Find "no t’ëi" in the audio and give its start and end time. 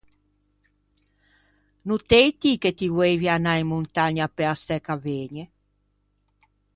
1.87-2.29